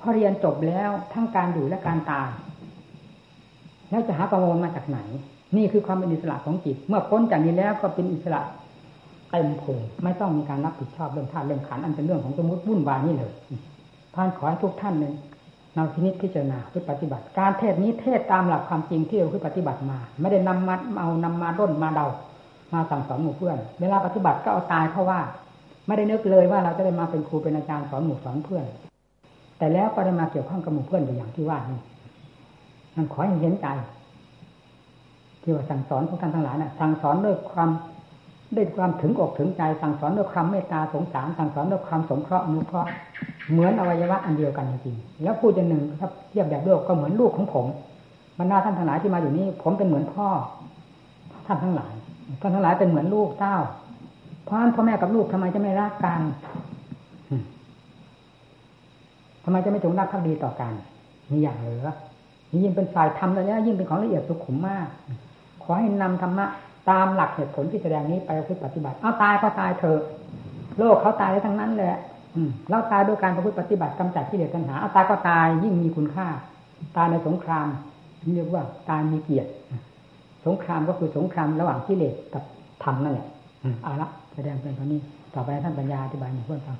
[0.00, 2.28] พอเรียนจบแล้วทั้งการอยู่และการตาย
[3.90, 4.98] แล้วจะหาประมวลมาจากไหน
[5.56, 8.40] นี่คือความเป็นอิสระของจิต เมื่อพ้นจากนี้แล้วก็เป็นอิสระ
[9.30, 13.32] เต็มภูมิไม่ต้องมีการรับผิดชอบเรื่องธาตุเรื่องขันอันเป็นเรื่องของสมมติวุ่นวายนี่เลย
[14.14, 15.12] ท่านขอให้ทุกท่านเลย
[15.76, 22.06] นำพินิจพิจารณาเพื่อปฏิบัติ การเทศนี้เทศตามหลักความจริงที่เราคือปฏิบัติมา ไม่ได้นำมาเอานำมาร่นมาเดา
[22.72, 25.20] มาสั่งสอนหมู่เพื่อน เวลาปฏิบัติก็เอาตายเพราะว่า
[25.86, 28.64] ไม่ได้นึกเลยว่าเราจะได้มาเป็นครูเป็นอาจารย์สอนหมู่สอนเพื่อน
[29.58, 31.80] แต่แล้วก็ได้มาเกี่ยวข้องกับหมู่เพื่อนอย่างที่ว่านี่
[32.96, 33.66] มันขอให้เห็นใจ
[35.42, 37.70] ที่ว่าสั่งสอนพวกท่านทั้งหลายนะ่ะ สั่งสอนด้วยความ
[38.56, 42.88] ด้วยความถึงอกถึงใจสั่งสอนด้วยความเมตตาสงสารสั่งสอนด้วยความสงเคราะห์อนุเคราะห์
[43.50, 47.66] เหมือนอวัยวะอันเดียวกันจริงๆแล้วพูดอย่างหนึ่งถ้าเทียบแบบโลกก็เหมือนลูกของผม
[48.38, 50.28] บรรดาท่านทั้งหลายที่มาอยู่นี่ผมเป็นเหมือนพ่อ
[51.46, 51.94] ท่านทั้งหลาย
[52.40, 53.56] ท่านทั้งหลายเป็นเหมือนลูกเต้า
[54.44, 56.20] เพราะนั้นพ่อแม่กับลูกทำไมจะไม่รักกัน
[59.44, 60.72] ทำไมจะไม่จงรักภักดีต่อกัน
[61.30, 61.88] มีอย่างเหลือ
[62.64, 64.86] ยิ่งเป็นฝ่ายธรรมแล้วยิ่งเป็นของละเอียดสุขุมมาก
[65.62, 66.46] ขอให้นำธรรมะ
[66.90, 68.30] ตามหลักเหตุผลที่แสดงนี้ไป
[68.64, 70.00] ปฏิบัติ เอาตายก็ตายเถอะ
[70.78, 71.96] โลกเขาตายได้ทั้งนั้นแหละ
[72.70, 76.26] เราตายด้วยการประพฤติปฏิบัติกำจัดที่เดือดปัญหาเอาตายก็ตายยิ่งมีคุณค่า
[76.96, 77.66] ตายในสงคราม
[78.34, 79.50] เรียกว่าตายมีเกียรติ
[80.46, 82.42] สงครามก็คือสงครามระหว่างกิเลสกับ
[82.84, 83.26] ธรรมนั่นแหละ
[83.82, 85.00] เอาละแสดงเป็นเท่านี้
[85.34, 86.78] ต่อไปท่านปัญญาอธิบายให้เพื่อนฟัง